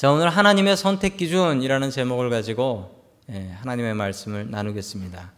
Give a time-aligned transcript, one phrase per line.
[0.00, 5.30] 자, 오늘 하나님의 선택 기준이라는 제목을 가지고 예, 하나님의 말씀을 나누겠습니다.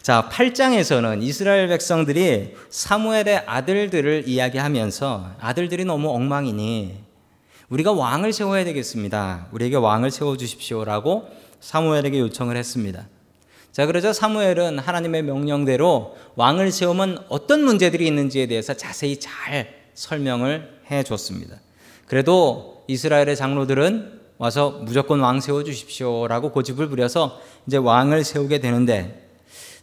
[0.00, 6.94] 자, 8장에서는 이스라엘 백성들이 사무엘의 아들들을 이야기하면서 아들들이 너무 엉망이니
[7.70, 9.48] 우리가 왕을 세워야 되겠습니다.
[9.50, 11.28] 우리에게 왕을 세워 주십시오라고
[11.58, 13.08] 사무엘에게 요청을 했습니다.
[13.72, 21.02] 자, 그러자 사무엘은 하나님의 명령대로 왕을 세우면 어떤 문제들이 있는지에 대해서 자세히 잘 설명을 해
[21.02, 21.56] 줬습니다.
[22.06, 29.28] 그래도 이스라엘의 장로들은 와서 무조건 왕 세워 주십시오라고 고집을 부려서 이제 왕을 세우게 되는데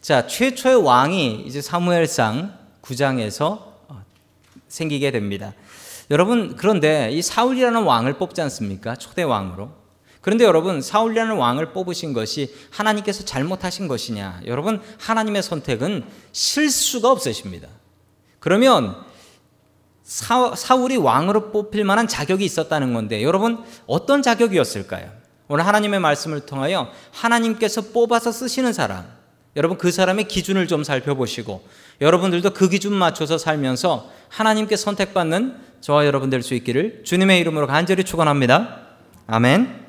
[0.05, 4.05] 자, 최초의 왕이 이제 사무엘상 9장에서 어,
[4.67, 5.53] 생기게 됩니다.
[6.11, 8.95] 여러분, 그런데 이 사울이라는 왕을 뽑지 않습니까?
[8.95, 9.71] 초대 왕으로.
[10.21, 14.41] 그런데 여러분, 사울이라는 왕을 뽑으신 것이 하나님께서 잘못하신 것이냐?
[14.45, 17.67] 여러분, 하나님의 선택은 실수가 없으십니다.
[18.39, 19.03] 그러면
[20.05, 25.09] 사, 사울이 왕으로 뽑힐 만한 자격이 있었다는 건데 여러분 어떤 자격이었을까요?
[25.47, 29.05] 오늘 하나님의 말씀을 통하여 하나님께서 뽑아서 쓰시는 사람
[29.55, 31.67] 여러분 그 사람의 기준을 좀 살펴보시고
[32.01, 38.03] 여러분들도 그 기준 맞춰서 살면서 하나님께 선택받는 저와 여러분 될 수 있기를 주님의 이름으로 간절히
[38.03, 38.79] 축원합니다.
[39.27, 39.85] 아멘.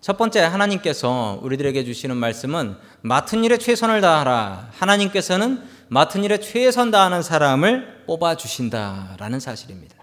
[0.00, 4.70] 첫 번째 하나님께서 우리들에게 주시는 말씀은 맡은 일에 최선을 다하라.
[4.72, 9.96] 하나님께서는 맡은 일에 최선 다하는 사람을 뽑아 주신다라는 사실입니다.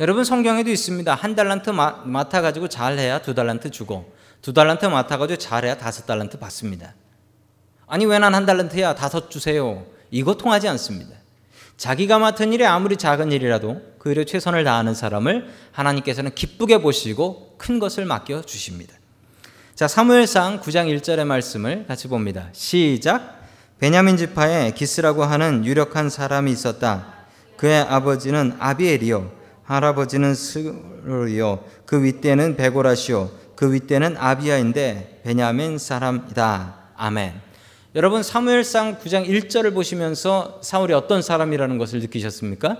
[0.00, 1.14] 여러분 성경에도 있습니다.
[1.14, 6.38] 한 달란트 맡아 가지고 잘해야 두 달란트 주고 두 달란트 맡아 가지고 잘해야 다섯 달란트
[6.38, 6.94] 받습니다.
[7.86, 9.84] 아니 왜 난 한 달란트야 다섯 주세요.
[10.10, 11.16] 이거 통하지 않습니다.
[11.76, 17.78] 자기가 맡은 일이 아무리 작은 일이라도 그 일에 최선을 다하는 사람을 하나님께서는 기쁘게 보시고 큰
[17.78, 18.94] 것을 맡겨 주십니다.
[19.74, 22.48] 자, 사무엘상 9장 1절의 말씀을 같이 봅니다.
[22.52, 23.41] 시작.
[23.82, 27.14] 베냐민 지파에 기스라고 하는 유력한 사람이 있었다.
[27.56, 29.32] 그의 아버지는 아비엘이요,
[29.64, 36.76] 할아버지는 스로이요, 그 윗대는 베고라시요, 그 윗대는 아비야인데 베냐민 사람이다.
[36.94, 37.32] 아멘.
[37.96, 42.78] 여러분 사무엘상 9장 1절을 보시면서 사울이 어떤 사람이라는 것을 느끼셨습니까?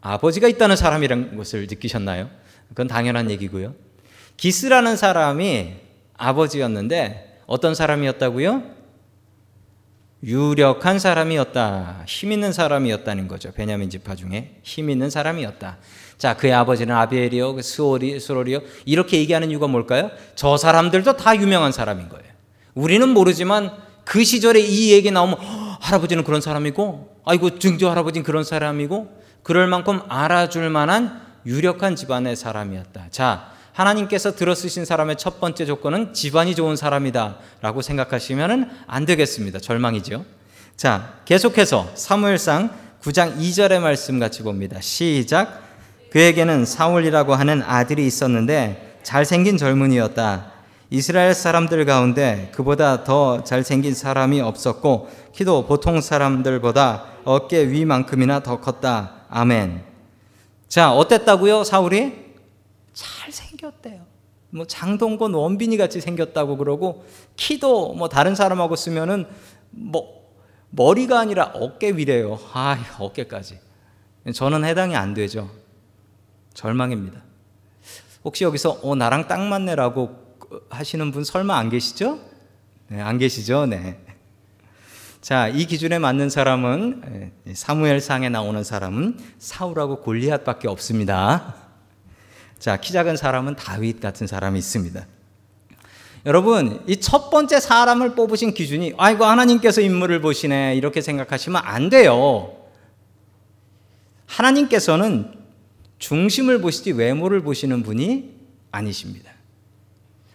[0.00, 2.30] 아버지가 있다는 사람이라는 것을 느끼셨나요?
[2.70, 3.74] 그건 당연한 얘기고요.
[4.38, 5.74] 기스라는 사람이
[6.16, 8.77] 아버지였는데 어떤 사람이었다고요?
[10.22, 12.04] 유력한 사람이었다.
[12.06, 13.52] 힘 있는 사람이었다는 거죠.
[13.52, 15.78] 베냐민 지파 중에 힘 있는 사람이었다.
[16.18, 18.60] 자, 그의 아버지는 아비엘이요, 그 스오리, 스로리요.
[18.84, 20.10] 이렇게 얘기하는 이유가 뭘까요?
[20.34, 22.26] 저 사람들도 다 유명한 사람인 거예요.
[22.74, 23.70] 우리는 모르지만
[24.04, 25.38] 그 시절에 이 얘기 나오면
[25.80, 33.06] 할아버지는 그런 사람이고, 아이고 증조 할아버지는 그런 사람이고, 그럴 만큼 알아줄 만한 유력한 집안의 사람이었다.
[33.10, 39.60] 자, 하나님께서 들어쓰신 사람의 첫 번째 조건은 집안이 좋은 사람이다 라고 생각하시면 안 되겠습니다.
[39.60, 40.24] 절망이죠.
[40.76, 44.80] 자, 계속해서 사무엘상 9장 2절의 말씀 같이 봅니다.
[44.80, 45.62] 시작.
[46.10, 50.52] 그에게는 사울이라고 하는 아들이 있었는데 잘생긴 젊은이였다.
[50.90, 59.12] 이스라엘 사람들 가운데 그보다 더 잘생긴 사람이 없었고 키도 보통 사람들보다 어깨 위만큼이나 더 컸다.
[59.30, 59.82] 아멘.
[60.66, 61.62] 자, 어땠다고요?
[61.62, 62.27] 사울이?
[62.98, 64.04] 잘 생겼대요.
[64.50, 69.24] 뭐 장동건 원빈이 같이 생겼다고 그러고 키도 뭐 다른 사람하고 쓰면은
[69.70, 70.34] 뭐
[70.70, 72.40] 머리가 아니라 어깨 위래요.
[72.52, 73.60] 아, 어깨까지.
[74.34, 75.48] 저는 해당이 안 되죠.
[76.54, 77.22] 절망입니다.
[78.24, 80.10] 혹시 여기서 어 나랑 딱 맞네라고
[80.68, 82.18] 하시는 분 설마 안 계시죠?
[82.88, 83.66] 네, 안 계시죠?
[83.66, 84.04] 네.
[85.20, 91.67] 자, 이 기준에 맞는 사람은 사무엘상에 나오는 사람은 사울하고 골리앗밖에 없습니다.
[92.58, 95.06] 자, 키 작은 사람은 다윗 같은 사람이 있습니다.
[96.26, 102.54] 여러분, 이 첫 번째 사람을 뽑으신 기준이 아이고 하나님께서 인물을 보시네 이렇게 생각하시면 안 돼요.
[104.26, 105.32] 하나님께서는
[105.98, 108.34] 중심을 보시지 외모를 보시는 분이
[108.72, 109.32] 아니십니다.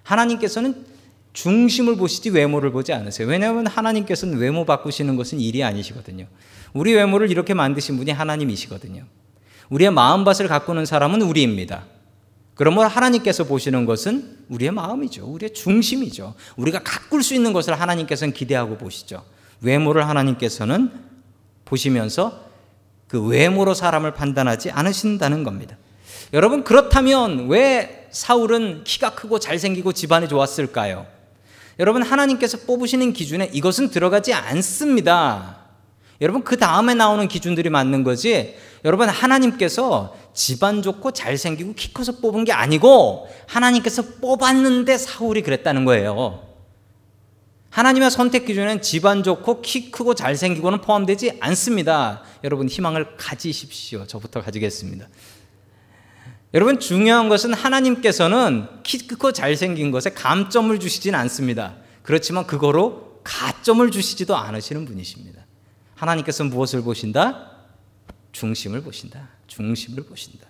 [0.03, 0.85] 하나님께서는
[1.33, 3.27] 중심을 보시지 외모를 보지 않으세요.
[3.27, 6.27] 왜냐하면 하나님께서는 외모 바꾸시는 것은 일이 아니시거든요.
[6.73, 9.03] 우리 외모를 이렇게 만드신 분이 하나님이시거든요.
[9.69, 11.85] 우리의 마음밭을 가꾸는 사람은 우리입니다.
[12.55, 15.25] 그러면 하나님께서 보시는 것은 우리의 마음이죠.
[15.25, 16.35] 우리의 중심이죠.
[16.55, 19.23] 우리가 가꿀 수 있는 것을 하나님께서는 기대하고 보시죠.
[19.61, 20.91] 외모를 하나님께서는
[21.65, 22.43] 보시면서
[23.07, 25.77] 그 외모로 사람을 판단하지 않으신다는 겁니다.
[26.33, 31.07] 여러분, 그렇다면 왜 사울은 키가 크고 잘생기고 집안이 좋았을까요?
[31.79, 35.62] 여러분, 하나님께서 뽑으시는 기준에 이것은 들어가지 않습니다.
[36.21, 38.55] 여러분, 그 다음에 나오는 기준들이 맞는 거지.
[38.85, 46.53] 여러분, 하나님께서 집안 좋고 잘생기고 키 커서 뽑은 게 아니고 하나님께서 뽑았는데 사울이 그랬다는 거예요.
[47.73, 52.21] 하나님의 선택 기준엔 집안 좋고 키 크고 잘생기고는 포함되지 않습니다.
[52.43, 54.05] 여러분 희망을 가지십시오.
[54.05, 55.07] 저부터 가지겠습니다.
[56.53, 61.77] 여러분 중요한 것은 하나님께서는 키 크고 잘생긴 것에 감점을 주시진 않습니다.
[62.03, 65.42] 그렇지만 그거로 가점을 주시지도 않으시는 분이십니다.
[66.03, 67.51] 하나님께서 무엇을 보신다?
[68.31, 69.29] 중심을 보신다.
[69.47, 70.47] 중심을 보신다.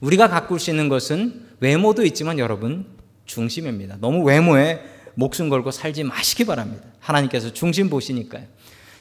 [0.00, 2.86] 우리가 가꿀 수 있는 것은 외모도 있지만 여러분
[3.24, 3.98] 중심입니다.
[4.00, 4.80] 너무 외모에
[5.14, 6.84] 목숨 걸고 살지 마시기 바랍니다.
[6.98, 8.44] 하나님께서 중심 보시니까요.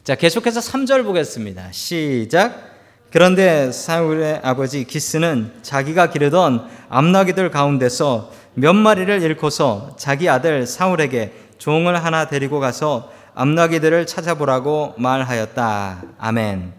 [0.04, 1.72] 자, 계속해서 3절 보겠습니다.
[1.72, 2.69] 시작.
[3.12, 12.04] 그런데 사울의 아버지 기스는 자기가 기르던 암나기들 가운데서 몇 마리를 잃고서 자기 아들 사울에게 종을
[12.04, 16.04] 하나 데리고 가서 암나기들을 찾아보라고 말하였다.
[16.18, 16.74] 아멘.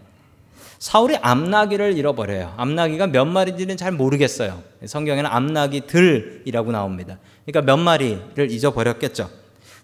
[0.79, 2.53] 사울이 암나기를 잃어버려요.
[2.57, 4.61] 암나기가 몇 마리인지는 잘 모르겠어요.
[4.85, 7.19] 성경에는 암나기들이라고 나옵니다.
[7.45, 9.29] 그러니까 몇 마리를 잊어버렸겠죠.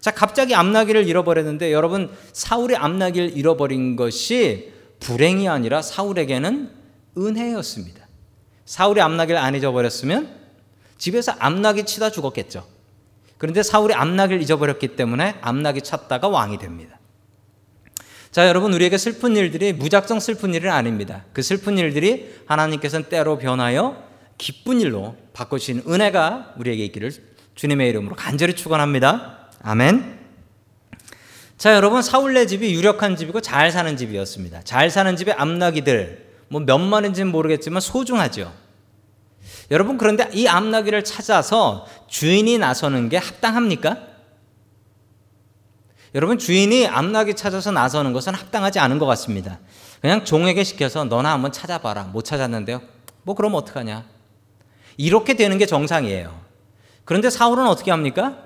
[0.02, 6.70] 자, 갑자기 암나기를 잃어버렸는데 여러분 사울이 암나기를 잃어버린 것이 불행이 아니라 사울에게는
[7.18, 8.08] 은혜였습니다.
[8.66, 10.38] 사울이 암나기를 안 잊어버렸으면
[10.98, 12.66] 집에서 암나기 치다 죽었겠죠.
[13.40, 17.00] 그런데 사울이 암나기를 잊어버렸기 때문에 암나기 찾다가 왕이 됩니다.
[18.32, 21.24] 자, 여러분, 우리에게 슬픈 일들이 무작정 슬픈 일은 아닙니다.
[21.34, 24.04] 그 슬픈 일들이 하나님께서는 때로 변하여
[24.38, 27.12] 기쁜 일로 바꾸신 은혜가 우리에게 있기를
[27.56, 29.50] 주님의 이름으로 간절히 축원합니다.
[29.64, 30.20] 아멘.
[31.58, 34.62] 자, 여러분 사울네 집이 유력한 집이고 잘 사는 집이었습니다.
[34.64, 38.54] 잘 사는 집의 암나기들 뭐 몇만인지는 모르겠지만 소중하죠.
[39.72, 43.98] 여러분 그런데 이 암나기를 찾아서 주인이 나서는 게 합당합니까?
[46.16, 49.60] 여러분 주인이 암나기 찾아서 나서는 것은 합당하지 않은 것 같습니다.
[50.02, 52.06] 그냥 종에게 시켜서 너나 한번 찾아봐라.
[52.06, 52.82] 못 찾았는데요.
[53.24, 54.06] 뭐 그럼 어떡하냐?
[54.98, 56.36] 이렇게 되는 게 정상이에요.
[57.06, 58.38] 그런데 사울은 어떻게 합니까?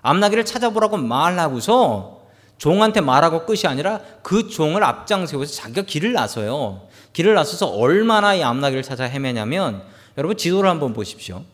[0.00, 2.22] 암나기를 찾아보라고 말하고서
[2.56, 6.88] 종한테 말하고 끝이 아니라 그 종을 앞장 세워서 자기가 길을 나서요.
[7.12, 9.82] 길을 나서서 얼마나 이 암나기를 찾아 헤매냐면
[10.16, 11.44] 여러분 지도를 한번 보십시오.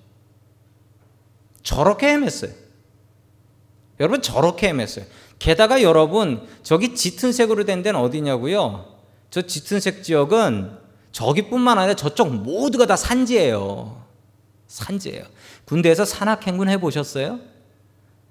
[1.63, 2.53] 저렇게 헤맸어요.
[4.01, 5.05] 여러분 저렇게 헤맸어요.
[5.39, 8.99] 게다가 여러분 저기 짙은 색으로 된 데는 어디냐고요?
[9.31, 10.79] 저 짙은 색 지역은
[11.13, 14.05] 저기뿐만 아니라 저쪽 모두가 다 산지예요.
[14.69, 15.25] 산지예요.
[15.65, 17.41] 군대에서 산악 행군 해 보셨어요?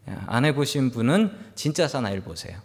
[0.08, 2.58] 예, 안 해보신 분은 진짜 사나이를 보세요.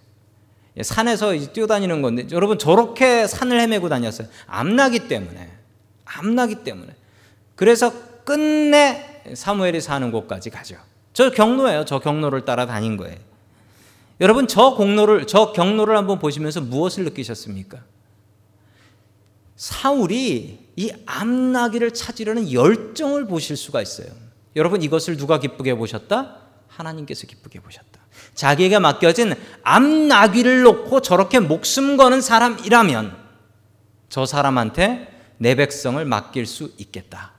[0.76, 4.28] 예, 산에서 뛰어다니는 건데 여러분 저렇게 산을 헤매고 다녔어요.
[4.46, 5.52] 암나기 때문에.
[6.04, 6.94] 암나기 때문에.
[7.56, 7.92] 그래서
[8.24, 10.76] 끝내 사무엘이 사는 곳까지 가죠.
[11.12, 11.84] 저 경로예요.
[11.84, 13.16] 저 경로를 따라 다닌 거예요.
[14.20, 17.78] 여러분 저 공로를 저 경로를 한번 보시면서 무엇을 느끼셨습니까?
[19.56, 24.08] 사울이 이 암나기를 찾으려는 열정을 보실 수가 있어요.
[24.56, 26.38] 여러분 이것을 누가 기쁘게 보셨다?
[26.68, 28.00] 하나님께서 기쁘게 보셨다.
[28.34, 33.16] 자기에게 맡겨진 암나귀를 놓고 저렇게 목숨 거는 사람이라면
[34.08, 37.33] 저 사람한테 내 백성을 맡길 수 있겠다.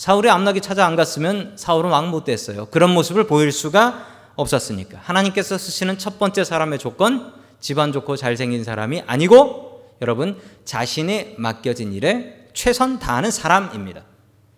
[0.00, 2.64] 사울이 암나귀 찾아 안 갔으면 사울은 왕 못 됐어요.
[2.70, 4.98] 그런 모습을 보일 수가 없었으니까.
[5.02, 12.48] 하나님께서 쓰시는 첫 번째 사람의 조건, 집안 좋고 잘생긴 사람이 아니고 여러분 자신이 맡겨진 일에
[12.54, 14.04] 최선 다하는 사람입니다.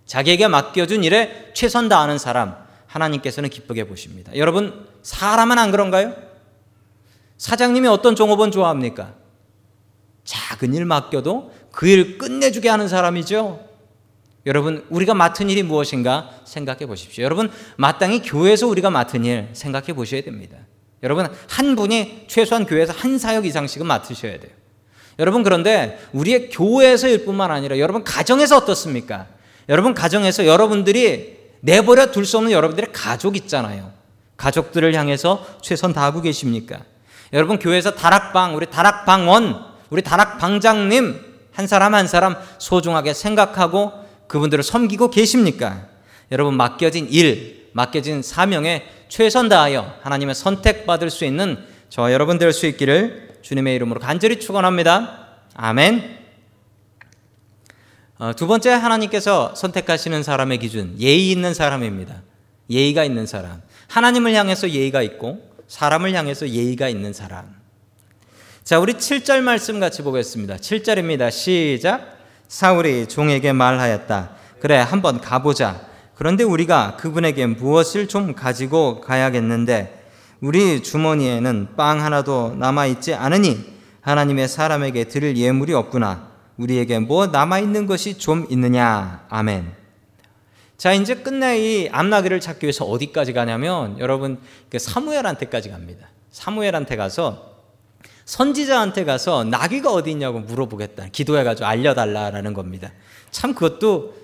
[0.06, 2.54] 자기에게 맡겨준 일에 최선 다하는 사람,
[2.86, 4.30] 하나님께서는 기쁘게 보십니다.
[4.36, 6.14] 여러분, 사람은 안 그런가요?
[7.38, 9.14] 사장님이 어떤 종업원 좋아합니까?
[10.22, 13.71] 작은 일 맡겨도 그 일 끝내주게 하는 사람이죠.
[14.46, 17.24] 여러분, 우리가 맡은 일이 무엇인가 생각해 보십시오.
[17.24, 20.56] 여러분, 마땅히 교회에서 우리가 맡은 일 생각해 보셔야 됩니다.
[21.02, 24.52] 여러분, 한 분이 최소한 교회에서 한 사역 이상씩은 맡으셔야 돼요.
[25.18, 29.26] 여러분, 그런데 우리의 교회에서 일뿐만 아니라 여러분 가정에서 어떻습니까?
[29.68, 33.92] 여러분 가정에서 여러분들이 내버려 둘 수 없는 여러분들의 가족 있잖아요.
[34.36, 36.80] 가족들을 향해서 최선 다하고 계십니까?
[37.32, 41.20] 여러분 교회에서 다락방 우리 다락방원 우리 다락방장님
[41.52, 43.92] 한 사람 한 사람 소중하게 생각하고
[44.28, 45.88] 그분들을 섬기고 계십니까?
[46.30, 52.66] 여러분 맡겨진 일, 맡겨진 사명에 최선 다하여 하나님의 선택받을 수 있는 저 여러분 될 수
[52.66, 55.28] 있기를 주님의 이름으로 간절히 축원합니다.
[55.54, 56.18] 아멘.
[58.18, 62.22] 어, 두 번째 하나님께서 선택하시는 사람의 기준 예의 있는 사람입니다.
[62.70, 63.60] 예의가 있는 사람.
[63.88, 67.60] 하나님을 향해서 예의가 있고 사람을 향해서 예의가 있는 사람.
[68.64, 70.56] 자, 우리 7절 말씀 같이 보겠습니다.
[70.56, 71.30] 7절입니다.
[71.30, 72.11] 시작.
[72.52, 74.30] 사울이 종에게 말하였다.
[74.60, 75.80] 그래, 한번 가보자.
[76.14, 80.04] 그런데 우리가 그분에게 무엇을 좀 가지고 가야겠는데
[80.42, 83.64] 우리 주머니에는 빵 하나도 남아 있지 않으니
[84.02, 86.28] 하나님의 사람에게 드릴 예물이 없구나.
[86.58, 89.24] 우리에게 뭐 남아있는 것이 좀 있느냐.
[89.30, 89.72] 아멘.
[90.76, 96.06] 자, 이제 끝내 이 암나귀를 찾기 위해서 어디까지 가냐면 여러분 그 사무엘한테까지 갑니다.
[96.30, 97.51] 사무엘한테 가서
[98.24, 101.08] 선지자한테 가서 나귀가 어디 있냐고 물어보겠다.
[101.12, 102.92] 기도해가지고 알려달라라는 겁니다.
[103.30, 104.14] 참 그것도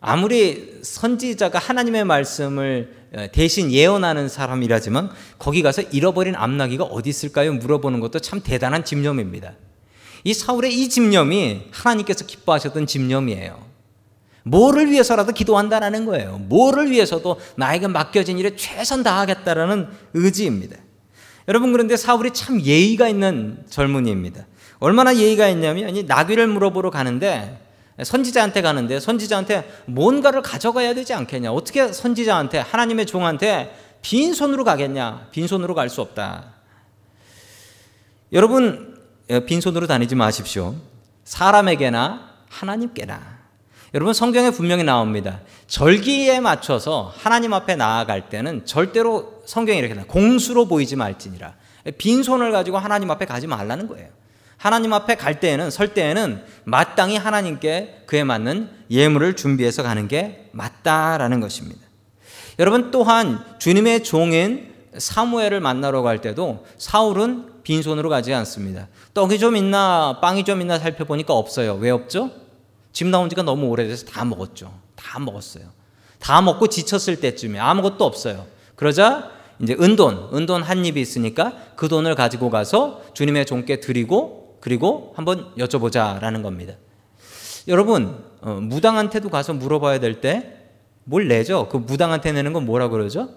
[0.00, 7.52] 아무리 선지자가 하나님의 말씀을 어, 대신 예언하는 사람이라지만 거기 가서 잃어버린 암나귀가 어디 있을까요?
[7.54, 9.54] 물어보는 것도 참 대단한 집념입니다.
[10.24, 13.64] 이 사울의 이 집념이 하나님께서 기뻐하셨던 집념이에요.
[14.42, 16.38] 뭐를 위해서라도 기도한다라는 거예요.
[16.38, 20.76] 뭐를 위해서도 나에게 맡겨진 일에 최선 다하겠다라는 의지입니다.
[21.48, 24.46] 여러분 그런데 사울이 참 예의가 있는 젊은이입니다.
[24.78, 27.60] 얼마나 예의가 있냐면 이 나귀를 물어보러 가는데
[28.02, 31.52] 선지자한테 가는데 선지자한테 뭔가를 가져가야 되지 않겠냐?
[31.52, 35.28] 어떻게 선지자한테 하나님의 종한테 빈손으로 가겠냐?
[35.30, 36.54] 빈손으로 갈 수 없다.
[38.32, 38.98] 여러분
[39.46, 40.74] 빈손으로 다니지 마십시오.
[41.24, 43.33] 사람에게나 하나님께나
[43.94, 45.40] 여러분 성경에 분명히 나옵니다.
[45.68, 51.54] 절기에 맞춰서 하나님 앞에 나아갈 때는 절대로 성경이 이렇게 나 공수로 보이지 말지니라.
[51.96, 54.08] 빈손을 가지고 하나님 앞에 가지 말라는 거예요.
[54.56, 61.38] 하나님 앞에 갈 때에는 설 때에는 마땅히 하나님께 그에 맞는 예물을 준비해서 가는 게 맞다라는
[61.38, 61.80] 것입니다.
[62.58, 68.88] 여러분 또한 주님의 종인 사무엘을 만나러 갈 때도 사울은 빈손으로 가지 않습니다.
[69.12, 71.74] 떡이 좀 있나 빵이 좀 있나 살펴보니까 없어요.
[71.74, 72.43] 왜 없죠?
[72.94, 74.72] 집 나온 지가 너무 오래돼서 다 먹었죠.
[74.96, 75.64] 다 먹었어요.
[76.18, 78.46] 다 먹고 지쳤을 때쯤에 아무것도 없어요.
[78.76, 85.12] 그러자 이제 은돈, 은돈 한 입이 있으니까 그 돈을 가지고 가서 주님의 종께 드리고 그리고
[85.16, 86.74] 한번 여쭤보자라는 겁니다.
[87.68, 90.64] 여러분, 어, 무당한테도 가서 물어봐야 될 때
[91.06, 91.68] 뭘 내죠?
[91.68, 93.28] 그 무당한테 내는 건 뭐라 그러죠?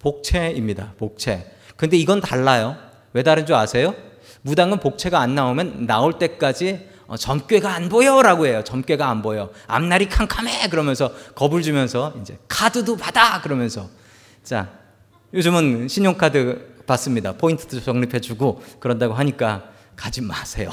[0.00, 0.94] 복채입니다.
[0.98, 1.46] 복채.
[1.76, 2.76] 근데 이건 달라요.
[3.12, 3.94] 왜 다른 줄 아세요?
[4.42, 8.62] 무당은 복채가 안 나오면 나올 때까지 어, 점괘가 안 보여라고 해요.
[8.64, 9.50] 점괘가 안 보여.
[9.66, 13.88] 앞날이 캄캄해 그러면서 겁을 주면서 이제 카드도 받아 그러면서
[14.44, 14.68] 자
[15.34, 17.32] 요즘은 신용카드 받습니다.
[17.32, 19.64] 포인트도 적립해주고 그런다고 하니까
[19.96, 20.70] 가지 마세요.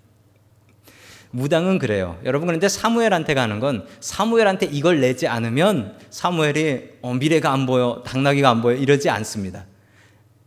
[1.30, 2.20] 무당은 그래요.
[2.26, 8.50] 여러분 그런데 사무엘한테 가는 건 사무엘한테 이걸 내지 않으면 사무엘이 어, 미래가 안 보여, 당나귀가
[8.50, 9.64] 안 보여 이러지 않습니다.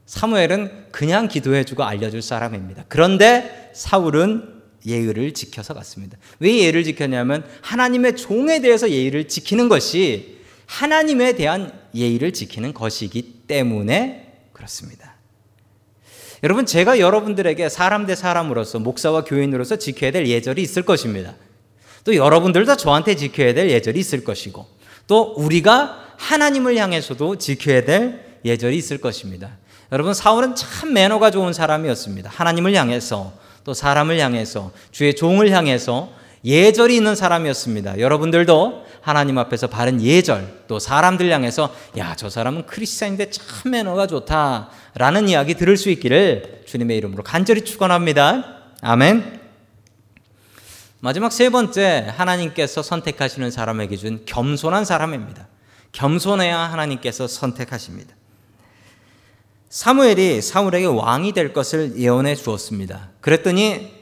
[0.05, 2.85] 사무엘은 그냥 기도해주고 알려줄 사람입니다.
[2.87, 6.17] 그런데 사울은 예의를 지켜서 갔습니다.
[6.39, 14.43] 왜 예의를 지켰냐면 하나님의 종에 대해서 예의를 지키는 것이 하나님에 대한 예의를 지키는 것이기 때문에
[14.53, 15.15] 그렇습니다.
[16.43, 21.35] 여러분, 제가 여러분들에게 사람 대 사람으로서 목사와 교인으로서 지켜야 될 예절이 있을 것입니다.
[22.05, 24.65] 또 여러분들도 저한테 지켜야 될 예절이 있을 것이고,
[25.07, 29.57] 또 우리가 하나님을 향해서도 지켜야 될 예절이 있을 것입니다.
[29.91, 32.29] 여러분, 사울은 참 매너가 좋은 사람이었습니다.
[32.29, 33.33] 하나님을 향해서
[33.69, 36.09] 또 사람을 향해서 주의 종을 향해서
[36.43, 37.99] 예절이 있는 사람이었습니다.
[37.99, 45.29] 여러분들도 하나님 앞에서 바른 예절 또 사람들 향해서 야 저 사람은 크리스찬인데 참 매너가 좋다라는
[45.29, 48.55] 이야기 들을 수 있기를 주님의 이름으로 간절히 축원합니다.
[48.81, 49.39] 아멘.
[50.99, 55.47] 마지막 세 번째 하나님께서 선택하시는 사람의 기준 겸손한 사람입니다.
[55.91, 58.15] 겸손해야 하나님께서 선택하십니다.
[59.69, 63.09] 사무엘이 사울에게 왕이 될 것을 예언해 주었습니다.
[63.21, 63.93] 그랬더니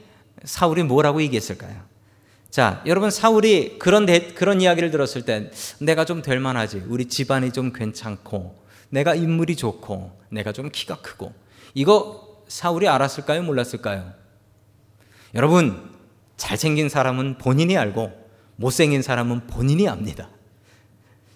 [0.44, 1.86] 사울이 뭐라고 얘기했을까요?
[2.50, 6.84] 자, 여러분 사울이 그런 대, 그런 이야기를 들었을 때 내가 좀 될 만하지.
[6.88, 8.56] 우리 집안이 좀 괜찮고
[8.88, 11.34] 내가 인물이 좋고 내가 좀 키가 크고
[11.74, 13.42] 이거 사울이 알았을까요?
[13.42, 14.12] 몰랐을까요?
[15.34, 15.90] 여러분
[16.38, 18.10] 잘생긴 사람은 본인이 알고
[18.56, 20.30] 못생긴 사람은 본인이 압니다.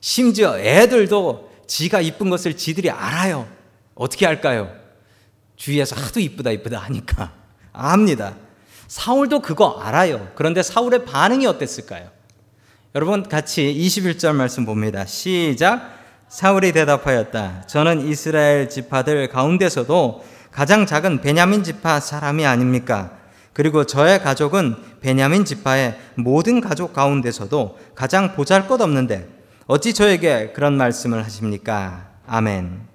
[0.01, 3.47] 심지어 애들도 지가 이쁜 것을 지들이 알아요.
[3.95, 4.73] 어떻게 할까요?
[5.57, 7.33] 주위에서 하도 이쁘다 이쁘다 하니까
[7.73, 8.35] 압니다.
[8.89, 10.31] 사울도 그거 알아요.
[10.35, 12.11] 그런데 사울의 반응이 어땠을까요?
[12.95, 15.07] 여러분 같이 21절 말씀 봅니다.
[15.07, 15.99] 시작.
[16.29, 17.67] 사울이 대답하였다.
[17.67, 23.19] 저는 이스라엘 지파들 가운데서도 가장 작은 베냐민 지파 사람이 아닙니까?
[23.55, 29.29] 그리고 저의 가족은 베냐민 지파의 모든 가족 가운데서도 가장 보잘 것 없는데
[29.67, 32.11] 어찌 저에게 그런 말씀을 하십니까?
[32.27, 32.92] 아멘.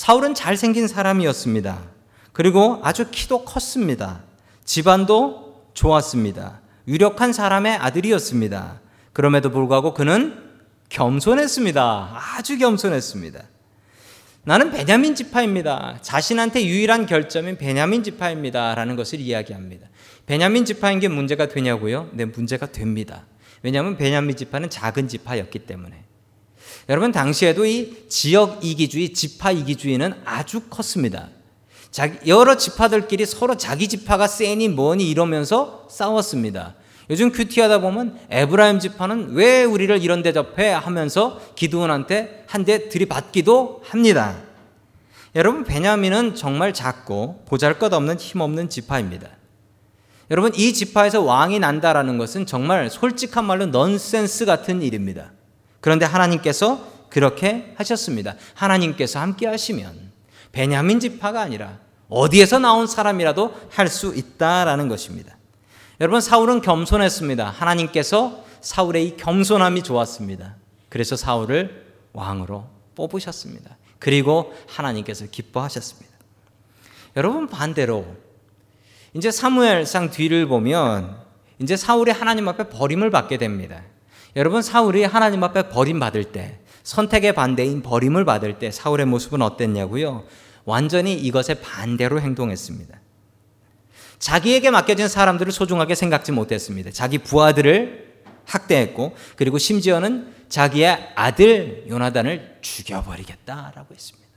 [0.00, 1.78] 사울은 잘생긴 사람이었습니다.
[2.32, 4.22] 그리고 아주 키도 컸습니다.
[4.64, 6.62] 집안도 좋았습니다.
[6.88, 8.80] 유력한 사람의 아들이었습니다.
[9.12, 10.38] 그럼에도 불구하고 그는
[10.88, 12.18] 겸손했습니다.
[12.34, 13.42] 아주 겸손했습니다.
[14.44, 15.98] 나는 베냐민 지파입니다.
[16.00, 18.74] 자신한테 유일한 결점인 베냐민 지파입니다.
[18.74, 19.86] 라는 것을 이야기합니다.
[20.24, 22.08] 베냐민 지파인 게 문제가 되냐고요?
[22.14, 23.26] 네, 문제가 됩니다.
[23.62, 26.04] 왜냐하면 베냐민 지파는 작은 지파였기 때문에.
[26.90, 31.28] 여러분 당시에도 이 지역 이기주의, 지파 이기주의는 아주 컸습니다.
[32.26, 36.74] 여러 지파들끼리 서로 자기 지파가 세니 뭐니 이러면서 싸웠습니다.
[37.08, 43.82] 요즘 큐티하다 보면 에브라임 지파는 왜 우리를 이런 데 접해 하면서 기드온한테 한 대 들이받기도
[43.84, 44.42] 합니다.
[45.36, 49.28] 여러분 베냐민은 정말 작고 보잘것없는 힘없는 지파입니다.
[50.32, 55.30] 여러분 이 지파에서 왕이 난다라는 것은 정말 솔직한 말로 넌센스 같은 일입니다.
[55.80, 58.34] 그런데 하나님께서 그렇게 하셨습니다.
[58.54, 60.12] 하나님께서 함께 하시면
[60.52, 65.36] 베냐민 지파가 아니라 어디에서 나온 사람이라도 할 수 있다라는 것입니다.
[66.00, 67.50] 여러분 사울은 겸손했습니다.
[67.50, 70.56] 하나님께서 사울의 이 겸손함이 좋았습니다.
[70.88, 73.76] 그래서 사울을 왕으로 뽑으셨습니다.
[73.98, 76.10] 그리고 하나님께서 기뻐하셨습니다.
[77.16, 78.06] 여러분 반대로
[79.14, 81.16] 이제 사무엘상 뒤를 보면
[81.58, 83.82] 이제 사울이 하나님 앞에 버림을 받게 됩니다.
[84.36, 90.24] 여러분 사울이 하나님 앞에 버림받을 때 선택의 반대인 버림을 받을 때 사울의 모습은 어땠냐고요?
[90.64, 92.98] 완전히 이것에 반대로 행동했습니다.
[94.18, 96.90] 자기에게 맡겨진 사람들을 소중하게 생각지 못했습니다.
[96.90, 98.10] 자기 부하들을
[98.44, 104.28] 학대했고 그리고 심지어는 자기의 아들 요나단을 죽여버리겠다라고 했습니다.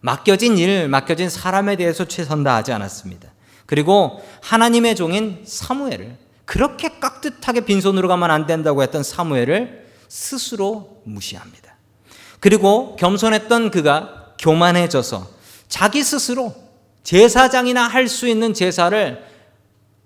[0.00, 3.32] 맡겨진 일, 맡겨진 사람에 대해서 최선 다하지 않았습니다.
[3.66, 11.76] 그리고 하나님의 종인 사무엘을 그렇게 깍듯하게 빈손으로 가면 안 된다고 했던 사무엘을 스스로 무시합니다.
[12.40, 15.28] 그리고 겸손했던 그가 교만해져서
[15.68, 16.54] 자기 스스로
[17.02, 19.24] 제사장이나 할 수 있는 제사를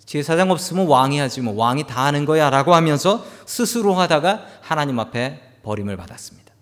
[0.05, 5.41] 제사장 없으면 왕이 하지 뭐 왕이 다 하는 거야 라고 하면서 스스로 하다가 하나님 앞에
[5.63, 6.53] 버림을 받았습니다.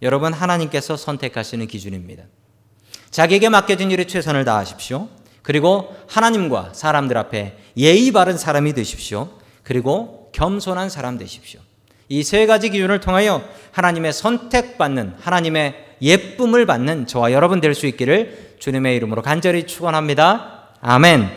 [0.00, 2.24] 여러분 하나님께서 선택하시는 기준입니다.
[3.10, 5.08] 자기에게 맡겨진 일에 최선을 다하십시오.
[5.48, 9.30] 그리고 하나님과 사람들 앞에 예의 바른 사람이 되십시오.
[9.62, 11.60] 그리고 겸손한 사람 되십시오.
[12.10, 18.56] 이 세 가지 기준을 통하여 하나님의 선택받는 하나님의 예쁨을 받는 저와 여러분 될 수 있기를
[18.58, 20.68] 주님의 이름으로 간절히 축원합니다.
[20.82, 21.30] 아멘.